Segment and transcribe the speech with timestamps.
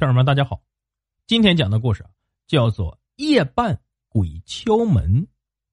[0.00, 0.62] 听友们，大家好，
[1.26, 2.06] 今天讲的故事
[2.46, 3.78] 叫做《夜半
[4.08, 5.24] 鬼敲门》。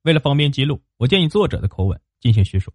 [0.02, 2.70] 为了方便记录，我建议作者的口吻进行叙述。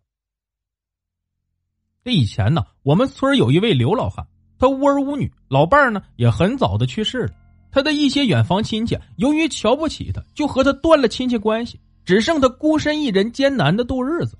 [2.02, 4.26] 这以前呢，我们村有一位刘老汉，
[4.58, 7.34] 他无儿无女，老伴儿呢也很早的去世了。
[7.70, 14.38] 他的一些远房亲戚由于瞧不起他，就和他断了亲戚关系，只剩他孤身一人艰难的度日子。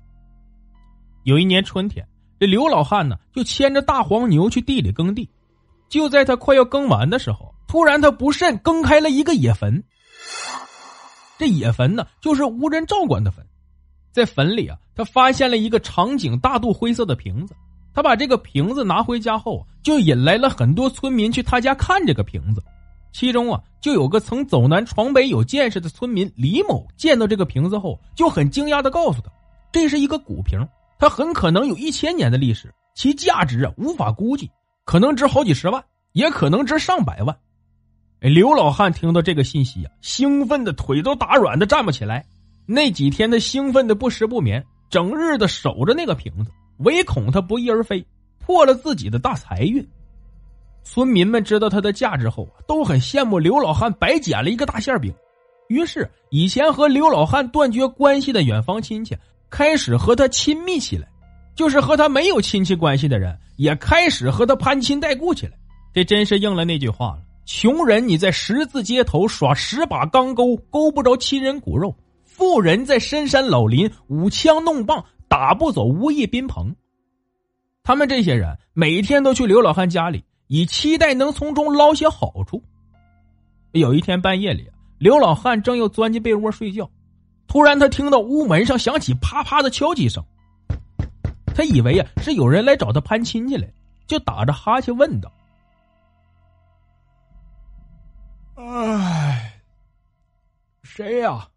[1.25, 2.03] 有一年春天，
[2.39, 5.29] 这刘老汉呢就牵着大黄牛去地里耕地。
[5.93, 9.83] 就在他快要耕完的时候，突然他不慎耕开了一个野坟。
[11.37, 13.45] 这野坟呢，就是无人照管的坟。
[14.11, 17.55] 在坟里啊，他发现了一个长颈大肚灰色的瓶子。
[17.93, 22.63] 他把这个瓶子拿回家后，就引来了很多村民去他家看这个瓶子。
[23.11, 29.31] 其中啊，就有个曾走南闯北、有见识的村民李某，见到这个瓶子后，就很惊讶的告诉他，
[29.71, 30.59] 这是一个古瓶，
[30.97, 34.49] 它很可能有一千年的历史，其价值啊无法估计。
[34.85, 37.37] 可能值好几十万，也可能值上百万。
[38.19, 42.25] 刘老汉听到这个信息啊，兴奋的腿都打软的站不起来。
[42.65, 48.05] 那几天他兴奋的不食不眠，整日的守着那个瓶子，唯恐他不翼而飞，
[48.39, 49.85] 破了自己的大财运。
[50.83, 55.13] 村民们知道它的价值后啊，都很羡慕刘老汉白捡了一个大馅饼。
[55.67, 59.17] 于是，以前和刘老汉断绝关系的远房亲戚
[59.49, 61.07] 开始和他亲密起来。
[61.55, 65.53] 就是和他没有亲戚关系的人，也开始和他攀亲带故起来。
[65.93, 76.75] 这真是应了那句话了：穷人你在十字街头耍十把钢钩，钩不着亲人骨肉；富人在深山老林舞枪弄棒，打不走无义宾朋。
[77.83, 82.63] 他们这些人每天都去刘老汉家里，以期待能从中捞些好处。
[83.73, 86.89] 有一天半夜里，刘老汉正要钻进被窝睡觉，
[87.47, 90.23] 突然他听到屋门上响起啪啪的敲击声。
[91.55, 93.71] 他以为呀是有人来找他攀亲戚来，
[94.07, 95.31] 就打着哈欠问道
[98.55, 99.61] ：“哎，
[100.83, 101.47] 谁呀？”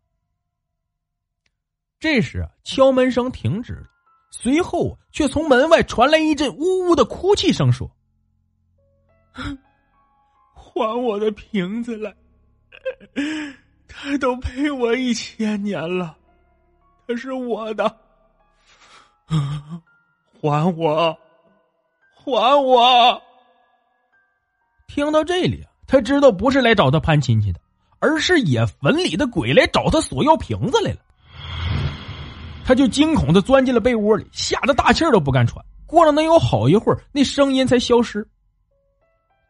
[1.99, 3.89] 这时敲门声停止了，
[4.31, 7.91] 随后却从门外传来一阵呜呜的哭泣声，说
[10.55, 12.15] ：“还我的瓶子来！
[13.89, 16.17] 他都陪我一千年了，
[17.09, 18.01] 他是我的。”
[20.41, 21.19] 还我！
[22.15, 23.23] 还我！
[24.87, 27.61] 听到这里，他知道不是来找他攀亲戚的，
[27.99, 30.99] 而是野坟里的鬼来找他索要瓶子来了。
[32.65, 35.65] 他就惊恐的钻进了被窝里，吓得大气都不敢喘。
[35.87, 38.27] 过了能有好一会儿，那声音才消失。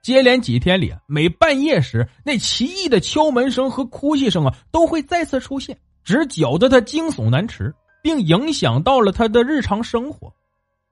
[0.03, 7.75] 接连几天里，每半夜时，那奇异的敲门声和哭泣声啊，都会再次出现，只搅得他惊悚难持。
[8.03, 10.33] 并影响到了他的日常生活，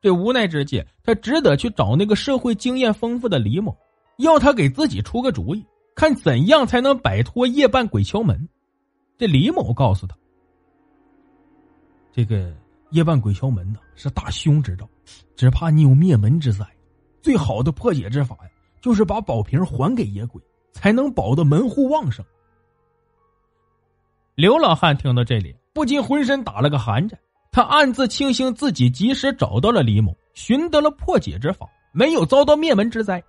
[0.05, 3.75] 这无奈之际，他只得去找那个社会经验丰富的李某，
[4.19, 8.47] 要他给自己出个主意，看怎样才能摆脱夜半鬼敲门。
[9.17, 10.15] 这李某告诉他
[12.13, 12.55] ：“这个
[12.91, 14.87] 夜半鬼敲门呢，是大凶之兆，
[15.37, 16.67] 只怕你有灭门之灾。
[17.23, 18.51] 最好的破解之法呀，
[18.83, 20.39] 就是把宝瓶还给野鬼，
[20.71, 22.23] 才能保得门户旺盛。”
[24.37, 25.57] 刘老汉听到这里。
[25.73, 27.19] 不禁浑身打了个寒颤，
[27.55, 33.23] 他暗自庆幸自己及时找到了李某，寻得了破解之法，没有遭到灭门之灾。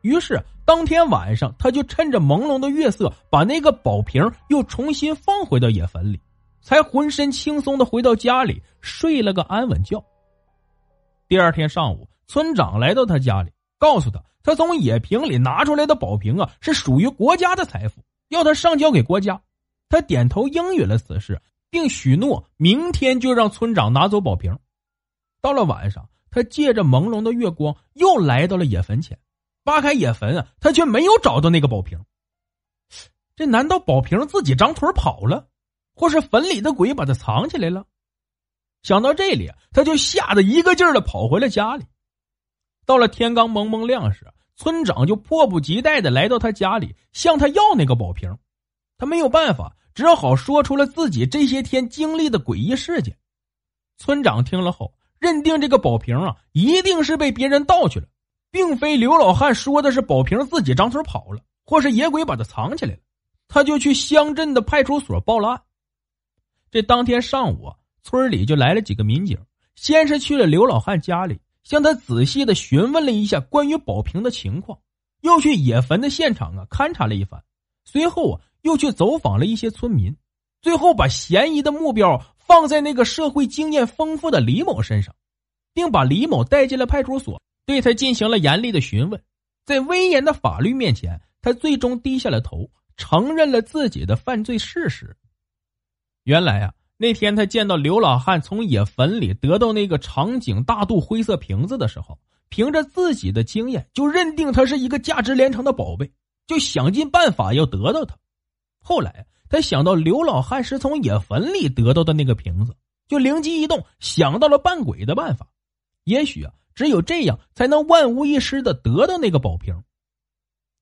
[0.00, 6.20] 于是当天晚上，他就趁着朦胧的月色，把那个宝瓶又重新放回到野坟里，
[6.62, 10.04] 才浑身轻松的回到家里睡了个安稳觉。
[11.28, 19.40] 第二天上午，村长来到他家里，告诉他，他从野瓶里拿出来的宝瓶啊，是属于国家的财富，要他上交给国家。
[19.88, 21.40] 他点头应允了此事。
[21.74, 24.56] 并许诺明天就让村长拿走宝瓶。
[25.40, 29.18] 到了晚上，他借着朦胧的月光又来到了野坟前，
[29.64, 31.98] 扒开野坟啊，他却没有找到那个宝瓶。
[33.34, 35.48] 这难道宝瓶自己长腿跑了，
[35.96, 37.84] 或是坟里的鬼把它藏起来了？
[38.84, 41.84] 想到这里，他就吓得一个劲儿的跑回了家里。
[42.86, 48.38] 到了天刚蒙蒙亮时，村长就迫不及待的来到他家里，向他要那个宝瓶。
[48.96, 49.76] 他没有办法。
[49.94, 53.16] 只好说出了自己这些天经历的诡异事件。
[53.96, 58.06] 村长听了后，认定这个宝瓶啊一定是被别人盗去了，
[58.50, 62.98] 并非刘老汉说的是宝瓶自己张腿跑了，或是野鬼把它藏起来了。
[63.46, 65.62] 他就去乡镇的派出所报了案。
[66.70, 69.38] 这当天上午啊，村里就来了几个民警，
[69.76, 74.76] 先是去了刘老汉家里，向他仔细的询问了一下关于宝瓶的情况，
[75.20, 77.40] 又去野坟的现场啊勘察了一番，
[77.84, 80.14] 随后啊又去走访了一些村民，
[80.60, 85.14] 最后把嫌疑的目标放在那个社会经验丰富的李某身上，
[85.72, 89.22] 并把李某带进了派出所，对他进行了严厉的询问。
[89.64, 92.68] 在威严的法律面前，他最终低下了头。
[92.96, 95.16] 承认了自己的犯罪事实。
[96.22, 102.16] 原来啊，那天他见到刘老汉从野坟里得到那个长颈大肚灰色瓶子的时候，
[102.50, 106.08] 凭着自己的经验就认定它是一个价值连城的宝贝，
[106.46, 108.16] 就想尽办法要得到它。
[108.86, 112.76] 后来他想到刘老汉是从野坟里得到的那个瓶子，
[113.08, 115.48] 就灵机一动，想到了扮鬼的办法。
[116.04, 119.82] 也许啊，只有这样才能万无一失的得到那个宝瓶。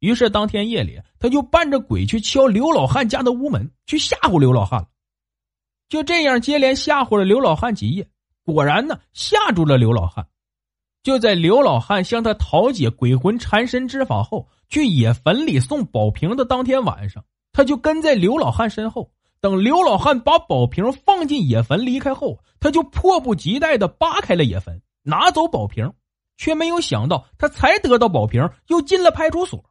[0.01, 4.85] 于是当天夜里，他就扮着鬼去敲刘老汉家的屋门，去吓唬刘老汉
[5.89, 8.09] 就这样接连吓唬了刘老汉几夜，
[8.43, 10.27] 果然呢吓住了刘老汉。
[11.05, 19.11] 就在刘老汉向他讨解鬼魂缠身之法后，去野坟里送宝瓶的当天晚上，他就跟在刘老汉身后，
[19.41, 25.93] 等刘老汉把宝瓶放进野坟离开后，他就迫不及待的扒开了野坟，拿走宝瓶，
[26.37, 29.63] 却没有想到他才得到宝瓶，又进了派出所。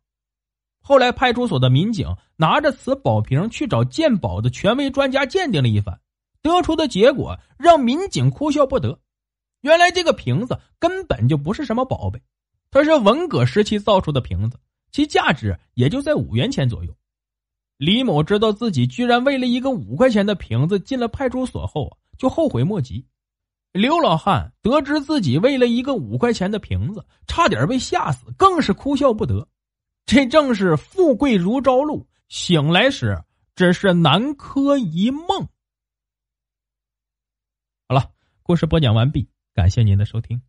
[0.84, 6.00] 后来，派出所的民警拿着此宝瓶去找鉴宝的权威专家鉴定了一番，
[6.42, 9.00] 得出的结果让民警哭笑不得。
[9.62, 12.20] 原来这个瓶子根本就不是什么宝贝，
[12.72, 14.60] 它是文革时期造出的瓶子，
[14.92, 16.92] 其价值也就在五元钱左右。
[17.82, 23.04] 李某知道自己居然为了一个五块钱的瓶子进了派出所后啊，就后悔莫及。
[23.72, 29.48] 刘老汉得知自己为了一个五块钱的瓶子差点被吓死，更是哭笑不得。
[30.06, 33.20] 这正是富贵如朝露，醒来时
[33.56, 35.48] 只是南柯一梦。
[37.88, 38.12] 好了，
[38.44, 40.40] 故事播讲完毕，感谢您的收听。